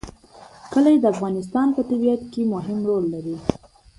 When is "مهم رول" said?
2.53-3.03